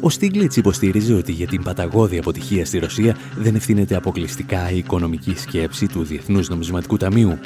[0.00, 5.36] Ο Στίγκλιτς υποστήριζε ότι για την παταγώδη αποτυχία στη Ρωσία δεν ευθύνεται αποκλειστικά η οικονομική
[5.36, 7.38] σκέψη του Διεθνούς Νομισματικού Ταμείου.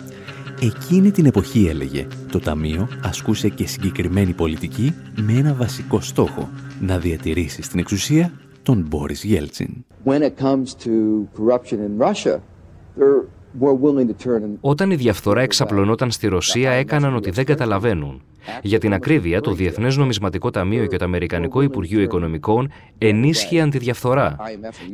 [0.61, 6.99] Εκείνη την εποχή, έλεγε, το Ταμείο ασκούσε και συγκεκριμένη πολιτική με ένα βασικό στόχο, να
[6.99, 8.33] διατηρήσει στην εξουσία
[8.63, 9.85] τον Μπόρις Γέλτσιν.
[10.05, 12.41] When it comes to corruption in Russia,
[12.97, 17.45] they're more willing to turn and Όταν η διαφθορά εξαπλωνόταν στη Ρωσία έκαναν ότι δεν
[17.45, 18.23] καταλαβαίνουν.
[18.63, 24.37] Για την ακρίβεια, το Διεθνές Νομισματικό Ταμείο και το Αμερικανικό Υπουργείο Οικονομικών ενίσχυαν τη διαφθορά.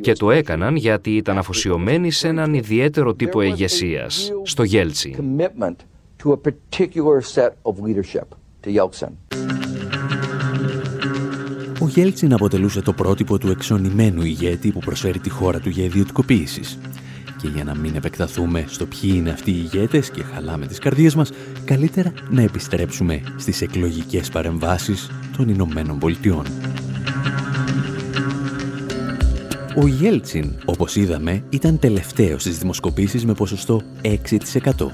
[0.01, 5.15] Και το έκαναν γιατί ήταν αφοσιωμένοι σε έναν ιδιαίτερο τύπο ηγεσίας, στο Γέλτσι.
[5.17, 5.75] commitment
[6.23, 8.27] to a particular set of leadership,
[8.63, 9.09] to Yeltsin.
[11.81, 16.79] Ο Γέλτσιν αποτελούσε το πρότυπο του εξονημένου ηγέτη που προσφέρει τη χώρα του για ιδιωτικοποίησης.
[17.45, 21.15] Και για να μην επεκταθούμε στο ποιοι είναι αυτοί οι ηγέτες και χαλάμε τις καρδιές
[21.15, 21.31] μας,
[21.65, 26.45] καλύτερα να επιστρέψουμε στις εκλογικές παρεμβάσεις των Ηνωμένων Πολιτειών.
[29.75, 34.91] Ο Γέλτσιν, όπως είδαμε, ήταν τελευταίος στις δημοσκοπήσεις με ποσοστό 6%.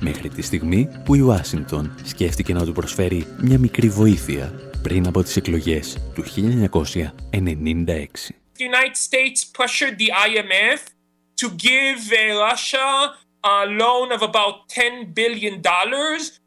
[0.00, 5.22] Μέχρι τη στιγμή που η Ουάσιγκτον σκέφτηκε να του προσφέρει μια μικρή βοήθεια πριν από
[5.22, 8.30] τις εκλογές του 1996.
[8.58, 10.95] The United States pressured the IMF
[11.36, 15.60] to give Russia a loan of about 10 billion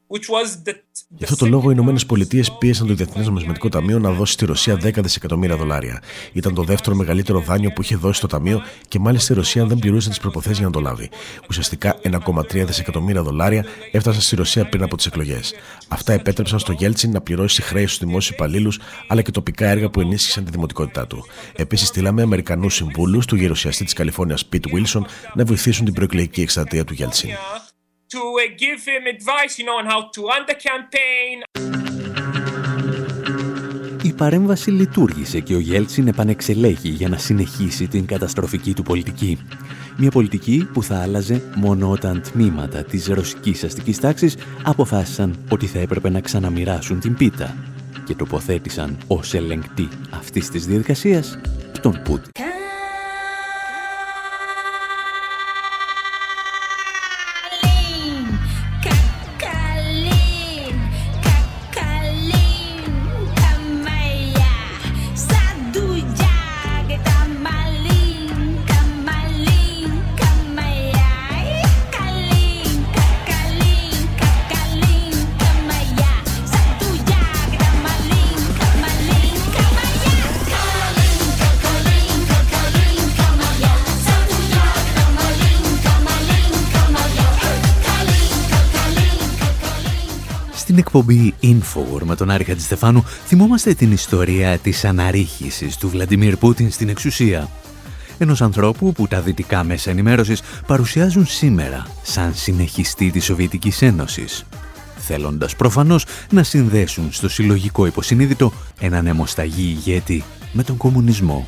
[0.10, 0.74] dollars, which was the
[1.12, 4.45] Γι' αυτό το λόγο οι Ηνωμένες Πολιτείες πίεσαν το Διεθνές Νομισματικό Ταμείο να δώσει στη
[4.45, 6.02] Ρωσία 10 δισεκατομμύρια δολάρια.
[6.34, 9.80] Ήταν το δεύτερο μεγαλύτερο δάνειο που είχε δώσει το Ταμείο και μάλιστα η Ρωσία δεν
[9.80, 11.10] πληρούσε τις προποθέσει για να το λάβει.
[11.50, 15.54] Ουσιαστικά 1,3 δισεκατομμύρια δολάρια έφτασαν στη Ρωσία πριν από τις εκλογές.
[15.88, 20.02] Αυτά επέτρεψαν στο Γέλτσιν να πληρώσει χρέη στους δημόσιους υπαλλήλους αλλά και τοπικά έργα που
[20.02, 21.26] ενίσχυσαν τη δημοτικότητά του.
[21.56, 26.84] Επίσης, στείλαμε Αμερικανούς συμβούλους του γερουσιαστή της Καλιφόρνιας Πιτ Βίλσον να βοηθήσουν την προεκλογική εκστρατεία
[26.84, 27.30] του Γέλτσιν.
[28.15, 31.43] To uh, give him advice, you know, on how to run the campaign.
[34.04, 39.38] Η παρέμβαση λειτουργήσε και ο Γέλτσιν επανεξελέγει για να συνεχίσει την καταστροφική του πολιτική.
[39.98, 45.80] Μια πολιτική που θα άλλαζε μόνο όταν τμήματα της ρωσικής αστικής τάξης αποφάσισαν ότι θα
[45.80, 47.56] έπρεπε να ξαναμοιράσουν την πίτα
[48.06, 51.39] και τοποθέτησαν ως ελεγκτή αυτής της διαδικασίας
[51.82, 52.48] τον Πούτιν.
[90.80, 96.71] Στην εκπομπή Infowar με τον Άρη Χατζηστεφάνου θυμόμαστε την ιστορία της αναρρίχησης του Βλαντιμίρ Πούτιν
[96.71, 97.49] στην εξουσία.
[98.17, 104.45] Ενός ανθρώπου που τα δυτικά μέσα ενημέρωσης παρουσιάζουν σήμερα σαν συνεχιστή της Σοβιετικής Ένωσης.
[104.97, 111.47] Θέλοντας προφανώς να συνδέσουν στο συλλογικό υποσυνείδητο έναν αιμοσταγή ηγέτη με τον κομμουνισμό.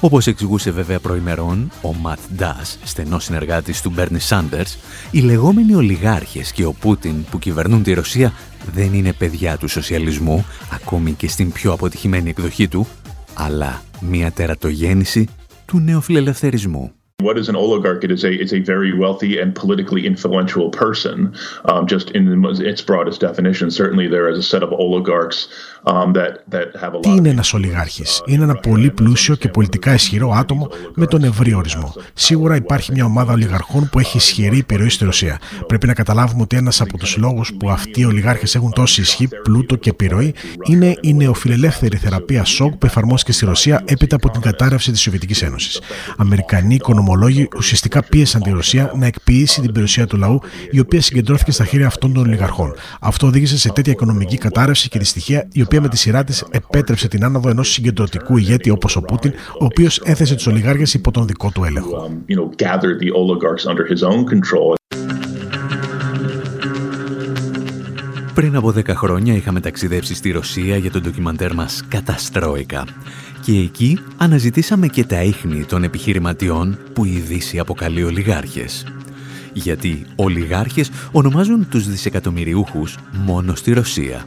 [0.00, 4.78] Όπως εξηγούσε βέβαια προημερών ο Ματ Ντάς, στενός συνεργάτης του Μπέρνι Σάντερς,
[5.10, 8.32] οι λεγόμενοι ολιγάρχες και ο Πούτιν που κυβερνούν τη Ρωσία
[8.72, 12.86] δεν είναι παιδιά του σοσιαλισμού, ακόμη και στην πιο αποτυχημένη εκδοχή του,
[13.34, 15.28] αλλά μια τερατογέννηση
[15.66, 16.90] του νεοφιλελευθερισμού.
[17.22, 18.04] What is an oligarch?
[18.04, 22.82] It is a it's a very wealthy and politically influential person, um, just in its
[22.82, 23.70] broadest definition.
[23.70, 25.48] Certainly, there is a set of oligarchs
[25.86, 27.00] um, that that have a lot.
[27.00, 31.54] Τι είναι ένας ολιγάρχης, Είναι ένα πολύ πλούσιο και πολιτικά ισχυρό άτομο με τον ευρύ
[31.54, 31.94] ορισμό.
[32.14, 35.38] Σίγουρα υπάρχει μια ομάδα ολιγαρχών που έχει ισχυρή επιρροή στη Ρωσία.
[35.66, 39.28] Πρέπει να καταλάβουμε ότι ένας από τους λόγους που αυτοί οι ολιγάρχες έχουν τόση ισχύ,
[39.42, 40.34] πλούτο και επιρροή
[40.64, 45.42] είναι η νεοφιλελεύθερη θεραπεία σοκ που εφαρμόστηκε στη Ρωσία έπειτα από την κατάρρευση της Σοβιετικής
[45.42, 45.80] Ένωσης.
[46.16, 51.50] Αμερικανοί οικονομολόγοι ουσιαστικά πίεσαν τη Ρωσία να εκποιήσει την περιουσία του λαού, η οποία συγκεντρώθηκε
[51.50, 52.74] στα χέρια αυτών των ολιγαρχών.
[53.00, 57.08] Αυτό οδήγησε σε τέτοια οικονομική κατάρρευση και δυστυχία, η οποία με τη σειρά της επέτρεψε
[57.08, 61.26] την άνοδο ενός συγκεντρωτικού ηγέτη όπως ο Πούτιν, ο οποίος έθεσε τους ολιγάρχες υπό τον
[61.26, 62.10] δικό του έλεγχο.
[62.10, 64.74] Um, you know, gathered the oligarchs under his own control.
[68.34, 72.84] Πριν από 10 χρόνια είχαμε ταξιδέψει στη Ρωσία για το ντοκιμαντέρ μας «Καταστρόικα»
[73.40, 78.86] και εκεί αναζητήσαμε και τα ίχνη των επιχειρηματιών που η Δύση αποκαλεί ολιγάρχες.
[79.52, 84.24] Γιατί ολιγάρχες ονομάζουν τους δισεκατομμυριούχους μόνο στη Ρωσία.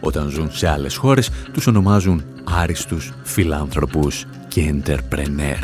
[0.00, 5.58] Όταν ζουν σε άλλες χώρες τους ονομάζουν άριστους φιλάνθρωπους και εντερπρενέρ.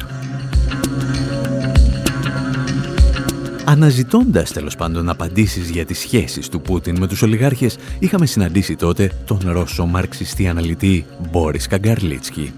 [3.69, 9.11] Αναζητώντας τέλος πάντων απαντήσεις για τις σχέσεις του Πούτιν με τους ολιγάρχες, είχαμε συναντήσει τότε
[9.25, 12.53] τον Ρώσο μαρξιστή αναλυτή Μπόρις Καγκαρλίτσκι.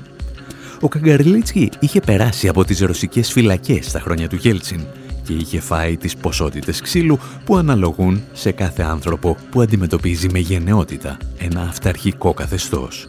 [0.81, 4.81] Ο Καγκαρλίτσκι είχε περάσει από τις ρωσικές φυλακές στα χρόνια του Γέλτσιν
[5.29, 11.17] και είχε φάει τις ποσότητες ξύλου που αναλογούν σε κάθε άνθρωπο που αντιμετωπίζει με γενναιότητα
[11.39, 13.09] ένα αυταρχικό καθεστώς.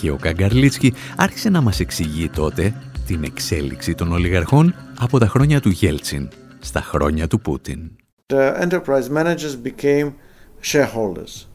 [0.00, 2.74] Και ο Καγκαρλίτσκι άρχισε να μας εξηγεί τότε
[3.06, 6.28] την εξέλιξη των ολιγαρχών από τα χρόνια του Γέλτσιν
[6.60, 7.90] στα χρόνια του Πούτιν.
[8.26, 10.12] The enterprise managers became
[10.62, 11.49] shareholders.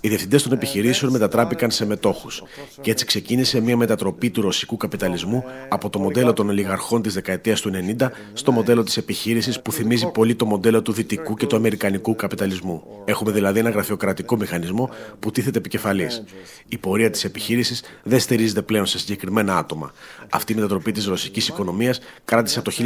[0.00, 2.42] Οι διευθυντές των επιχειρήσεων μετατράπηκαν σε μετόχους
[2.80, 7.60] και έτσι ξεκίνησε μια μετατροπή του ρωσικού καπιταλισμού από το μοντέλο των ολιγαρχών της δεκαετίας
[7.60, 11.56] του 90 στο μοντέλο της επιχείρησης που θυμίζει πολύ το μοντέλο του δυτικού και του
[11.56, 12.82] αμερικανικού καπιταλισμού.
[13.04, 16.24] Έχουμε δηλαδή ένα γραφειοκρατικό μηχανισμό που τίθεται επικεφαλής.
[16.68, 19.92] Η πορεία της επιχείρησης δεν στηρίζεται πλέον σε συγκεκριμένα άτομα.
[20.30, 22.76] Αυτή η μετατροπή της ρωσικής οικονομίας κράτησε από το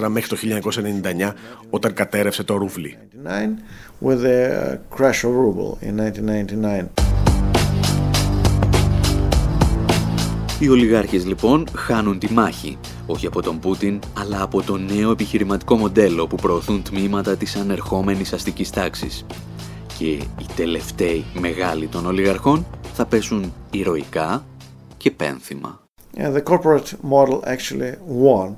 [0.00, 0.36] 1994 μέχρι το
[1.26, 1.32] 1999
[1.70, 2.98] όταν κατέρευσε το ρούβλι
[4.00, 6.86] with the crash of ruble in 1999.
[10.60, 15.76] Οι ολιγάρχες λοιπόν χάνουν τη μάχη, όχι από τον Πούτιν, αλλά από το νέο επιχειρηματικό
[15.76, 19.26] μοντέλο που προωθούν τμήματα της ανερχόμενης αστικής τάξης.
[19.98, 24.44] Και οι τελευταίοι μεγάλοι των ολιγαρχών θα πέσουν ηρωικά
[24.96, 25.79] και πένθυμα.
[26.16, 27.92] Yeah, the corporate model actually
[28.24, 28.56] won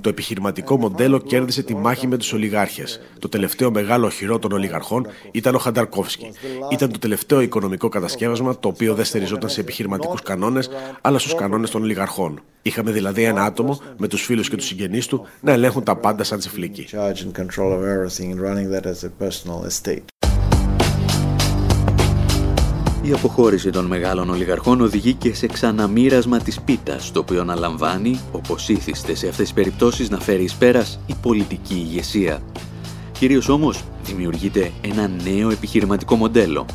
[0.00, 3.00] το επιχειρηματικό μοντέλο κέρδισε τη μάχη με τους ολιγάρχες.
[3.18, 6.32] Το τελευταίο μεγάλο οχυρό των ολιγαρχών ήταν ο Χανταρκόφσκι.
[6.72, 10.70] Ήταν το τελευταίο οικονομικό κατασκεύασμα το οποίο δεν στεριζόταν σε επιχειρηματικούς κανόνες,
[11.00, 12.42] αλλά στους κανόνες των ολιγαρχών.
[12.62, 16.24] Είχαμε δηλαδή ένα άτομο με τους φίλους και τους συγγενείς του να ελέγχουν τα πάντα
[16.24, 16.86] σαν τσιφλίκι.
[23.06, 28.68] Η αποχώρηση των μεγάλων ολιγαρχών οδηγεί και σε ξαναμοίρασμα της πίτας, το οποίο αναλαμβάνει, όπως
[28.68, 32.42] ήθιστε σε αυτές τις περιπτώσεις, να φέρει εις πέρας η πολιτική ηγεσία.
[33.12, 36.66] Κυρίως όμως δημιουργείται ένα νέο επιχειρηματικό μοντέλο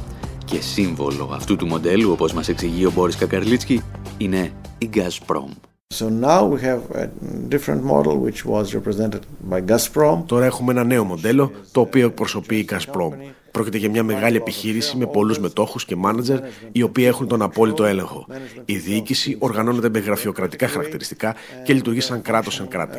[0.46, 3.82] και σύμβολο αυτού του μοντέλου, όπως μας εξηγεί ο Μπόρις Κακαρλίτσκι,
[4.18, 5.50] είναι η Gazprom.
[5.98, 7.08] So now we have a
[7.54, 10.24] different model which was represented by Gazprom.
[10.26, 13.12] Τώρα έχουμε ένα νέο μοντέλο το οποίο εκπροσωπεί η Gazprom.
[13.52, 16.40] Πρόκειται για μια μεγάλη επιχείρηση με πολλούς μετόχους και μάνατζερ
[16.72, 18.28] οι οποίοι έχουν τον απόλυτο έλεγχο.
[18.66, 22.98] Η διοίκηση οργανώνεται με γραφειοκρατικά χαρακτηριστικά και λειτουργεί σαν κράτος εν κράτη.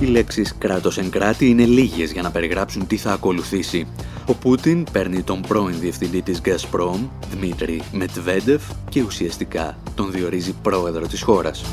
[0.00, 3.86] Οι λέξεις κράτος εν κράτη είναι λίγες για να περιγράψουν τι θα ακολουθήσει.
[4.26, 11.06] Ο Πούτιν παίρνει τον πρώην διευθυντή της Gazprom, Δημήτρη Μετβέντεφ, και ουσιαστικά τον διορίζει πρόεδρο
[11.06, 11.64] της χώρας.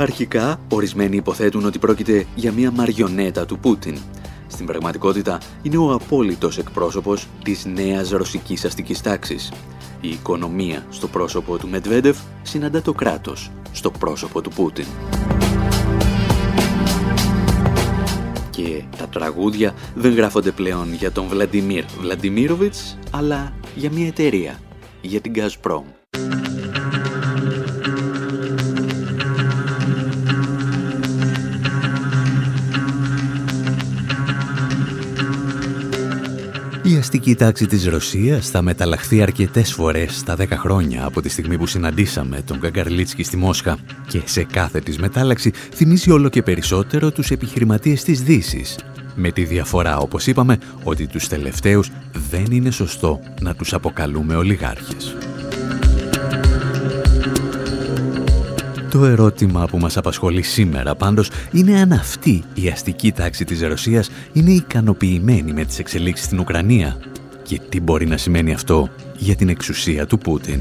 [0.00, 3.98] Αρχικά, ορισμένοι υποθέτουν ότι πρόκειται για μια μαριονέτα του Πούτιν.
[4.46, 9.52] Στην πραγματικότητα, είναι ο απόλυτος εκπρόσωπος της νέας ρωσικής αστικής τάξης.
[10.00, 14.86] Η οικονομία στο πρόσωπο του Μετβέντεφ συναντά το κράτος στο πρόσωπο του Πούτιν.
[18.50, 24.58] Και τα τραγούδια δεν γράφονται πλέον για τον Βλαντιμίρ Βλαντιμίροβιτς, αλλά για μια εταιρεία,
[25.00, 25.82] για την Gazprom.
[37.08, 41.58] Η αστική τάξη της Ρωσίας θα μεταλλαχθεί αρκετές φορές στα 10 χρόνια από τη στιγμή
[41.58, 43.78] που συναντήσαμε τον Καγκαρλίτσκι στη Μόσχα
[44.08, 48.78] και σε κάθε της μετάλλαξη θυμίζει όλο και περισσότερο τους επιχειρηματίες της δύσης
[49.14, 51.90] Με τη διαφορά, όπως είπαμε, ότι τους τελευταίους
[52.30, 55.16] δεν είναι σωστό να τους αποκαλούμε ολιγάρχες.
[58.98, 64.10] Το ερώτημα που μας απασχολεί σήμερα πάντως είναι αν αυτή η αστική τάξη της Ρωσίας
[64.32, 67.00] είναι ικανοποιημένη με τις εξελίξεις στην Ουκρανία
[67.42, 70.60] και τι μπορεί να σημαίνει αυτό για την εξουσία του Πούτιν.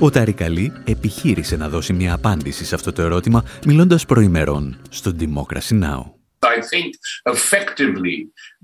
[0.00, 5.82] Ο Ταρικαλή επιχείρησε να δώσει μια απάντηση σε αυτό το ερώτημα μιλώντας προημερών στο Democracy
[5.82, 6.02] Now!
[6.40, 6.90] I think
[7.34, 8.16] effectively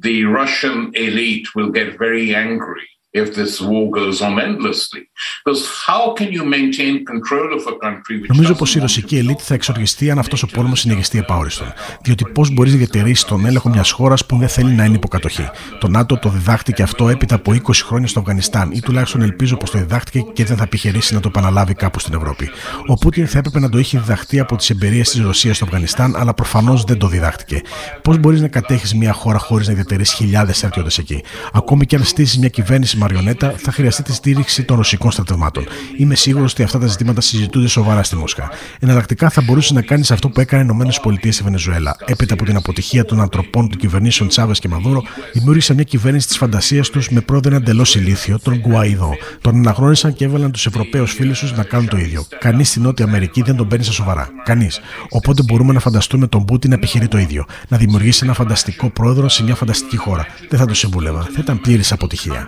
[0.07, 5.03] the Russian elite will get very angry if this war goes on endlessly.
[5.43, 9.39] Because how can you maintain control of a country which Νομίζω πως η ρωσική ελίτ
[9.43, 11.73] θα εξοργιστεί αν αυτός ο πόλεμος συνεχιστεί επαόριστον.
[12.03, 15.51] Διότι πώς μπορείς να διατηρήσεις τον έλεγχο μιας χώρας που δεν θέλει να είναι υποκατοχή.
[15.81, 19.71] Το ΝΑΤΟ το διδάχτηκε αυτό έπειτα από 20 χρόνια στο Αφγανιστάν ή τουλάχιστον ελπίζω πως
[19.71, 22.51] το διδάχτηκε και δεν θα επιχειρήσει να το επαναλάβει κάπου στην Ευρώπη.
[22.87, 26.17] Ο Πούτιν θα έπρεπε να το είχε διδαχτεί από τις εμπειρίες της Ρωσίας στο Αφγανιστάν,
[26.17, 27.63] αλλά προφανώς δεν το διδάχτηκε.
[28.03, 32.05] Πώς μπορείς να κατέχεις μια χώρα χωρίς να διατηρήσεις χιλιάδες στρατιώτε εκεί; Ακόμη και αν
[32.05, 35.67] στήσεις μια κυβέρνηση μαριονέτα, θα χρειαστεί τη στήριξη των ρωσικών στρατευμάτων.
[35.97, 38.51] Είμαι σίγουρος ότι αυτά τα ζητήματα συζητούνται σοβαρά στη Μόσχα.
[38.81, 40.89] Εναλλακτικά θα μπορούσε να κάνεις αυτό που έκανε οι
[41.21, 41.97] ΗΠΑ στη Βενεζουέλα.
[42.05, 46.37] Έπειτα από την αποτυχία των ανθρωπών των κυβερνήσεων Τσάβες και Μαδούρο, δημιούργησαν μια κυβέρνηση της
[46.37, 49.17] φαντασίας τους με πρόεδρο εντελώς ηλίθιο, τον Γκουαϊδό.
[49.41, 52.27] Τον αναγνώρισαν και έβαλαν τους Ευρωπαίους φίλους τους να κάνουν το ίδιο.
[52.39, 54.29] Κανείς στην Νότια Αμερική δεν τον παίρνει στα σοβαρά.
[54.45, 54.81] Κανείς.
[55.09, 57.45] Οπότε μπορούμε να φανταστούμε τον Πούτιν να επιχειρεί το ίδιο.
[57.69, 60.27] Να δημιουργήσει ένα φανταστικό πρόεδρο σε μια φανταστική χώρα.
[60.49, 61.23] Δεν θα το συμβούλευα.
[61.23, 62.47] Θα ήταν πλήρης αποτυχία.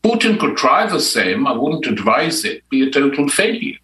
[0.00, 1.40] Putin could try the same.
[1.46, 3.78] I wouldn't advise it be a total failure.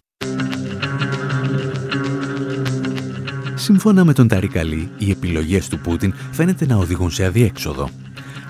[3.55, 7.89] Σύμφωνα με τον Ταρικαλή, οι επιλογές του Πούτιν φαίνεται να οδηγούν σε αδιέξοδο.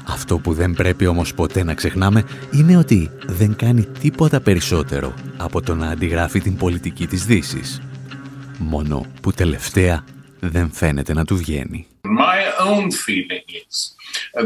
[0.07, 5.61] Αυτό που δεν πρέπει όμως ποτέ να ξεχνάμε είναι ότι δεν κάνει τίποτα περισσότερο από
[5.61, 7.81] το να αντιγράφει την πολιτική της Δύσης.
[8.57, 10.03] Μόνο που τελευταία
[10.39, 11.87] δεν φαίνεται να του βγαίνει.
[12.05, 13.95] My own feeling is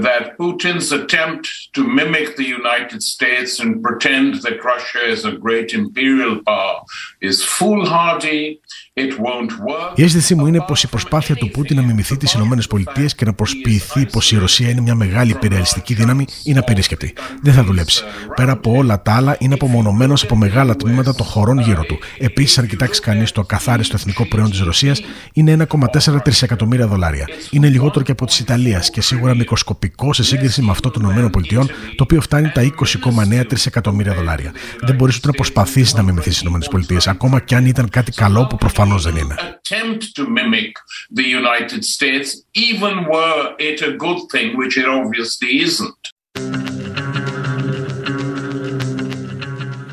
[0.05, 5.74] that Putin's attempt to mimic the United States and pretend that Russia is a great
[5.74, 6.80] imperial power
[7.22, 8.60] is foolhardy.
[8.93, 9.93] It won't work.
[9.95, 13.34] Η αίσθησή μου είναι πως η προσπάθεια του Πούτιν να μιμηθεί τις ΗΠΑ και να
[13.34, 17.14] προσποιηθεί πως η Ρωσία είναι μια μεγάλη υπεριαλιστική δύναμη είναι απερίσκεπτη.
[17.41, 18.03] Δεν θα δουλέψει.
[18.36, 21.99] Πέρα από όλα τα άλλα, είναι απομονωμένος από μεγάλα τμήματα των χωρών γύρω του.
[22.18, 25.01] Επίσης, αν κοιτάξει κανείς το ακαθάριστο εθνικό προϊόν της Ρωσίας,
[25.34, 27.28] είναι 1,4 τρισεκατομμύρια δολάρια.
[27.52, 31.66] Είναι λιγότερο και από της Ιταλίας και σίγουρα μικροσκοπικό σε σύγκριση με αυτό των ΗΠΑ,
[31.95, 34.54] το οποίο φτάνει τα 20,9 τρισεκατομμύρια δολάρια.
[34.82, 38.47] Δεν μπορεί ούτε να προσπαθήσεις να μιμηθείς τι ΗΠΑ, ακόμα και αν ήταν κάτι καλό
[38.47, 39.36] που προφανώς δεν είναι.
[39.38, 40.74] Attempt to mimic
[41.20, 42.28] the United States,
[42.70, 46.02] even were it a good thing, which it obviously isn't.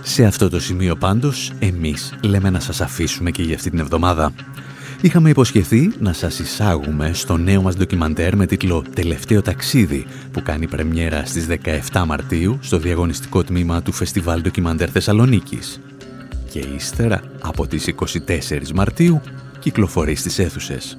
[0.03, 4.33] Σε αυτό το σημείο πάντως, εμείς λέμε να σας αφήσουμε και για αυτή την εβδομάδα.
[5.01, 10.67] Είχαμε υποσχεθεί να σας εισάγουμε στο νέο μας ντοκιμαντέρ με τίτλο «Τελευταίο ταξίδι» που κάνει
[10.67, 11.47] πρεμιέρα στις
[11.93, 15.81] 17 Μαρτίου στο διαγωνιστικό τμήμα του Φεστιβάλ Ντοκιμαντέρ Θεσσαλονίκης.
[16.51, 19.21] Και ύστερα, από τις 24 Μαρτίου,
[19.59, 20.99] κυκλοφορεί στις αίθουσες.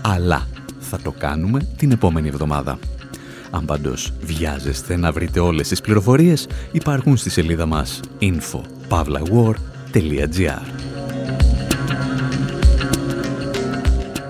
[0.00, 0.46] Αλλά
[0.78, 2.78] θα το κάνουμε την επόμενη εβδομάδα.
[3.50, 10.79] Αν πάντως βιάζεστε να βρείτε όλες τις πληροφορίες, υπάρχουν στη σελίδα μας info.pavlawar.gr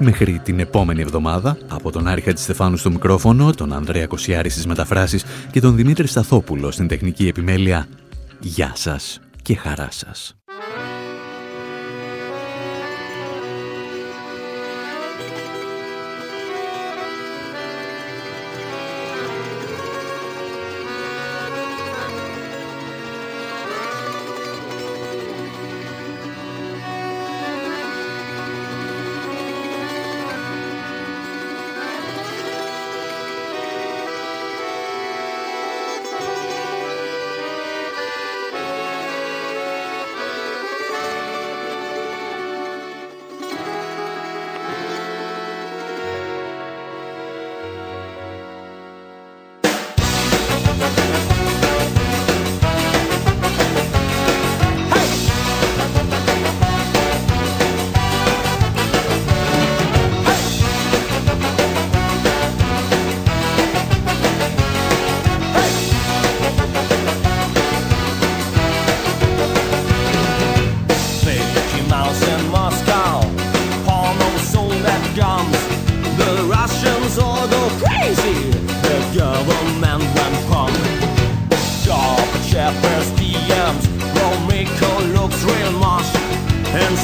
[0.03, 5.24] Μέχρι την επόμενη εβδομάδα, από τον Άρη Στεφάνου στο μικρόφωνο, τον Ανδρέα Κοσιάρη στις μεταφράσεις
[5.51, 7.86] και τον Δημήτρη Σταθόπουλο στην τεχνική επιμέλεια,
[8.40, 10.39] γεια σας και χαρά σας.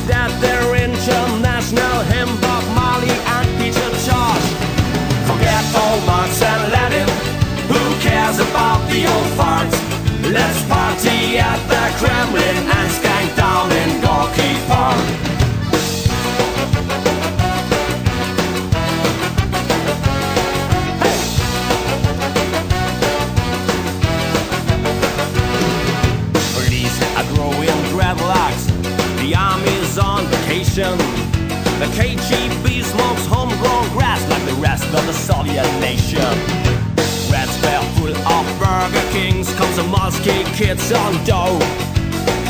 [0.07, 4.47] that their international hymn Bob Marley and Peter Tosh.
[5.27, 7.09] Forget all Marx and Lenin,
[7.71, 9.77] who cares about the old farts?
[10.33, 12.66] Let's party at the Kremlin.
[40.67, 41.61] Kids on dough.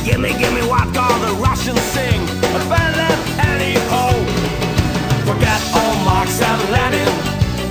[0.03, 2.23] Gimme, gimme vodka, the Russians sing,
[2.59, 3.19] a ballad
[3.53, 4.13] anyhow.
[5.29, 7.13] Forget all Marx and Lenin,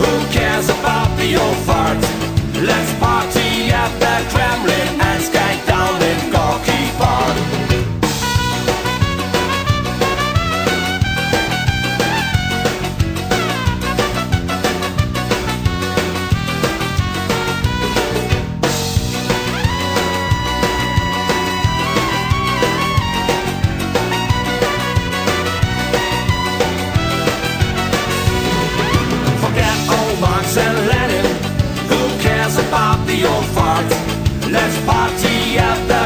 [0.02, 1.85] who cares about the old fart?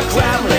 [0.10, 0.59] scrambling.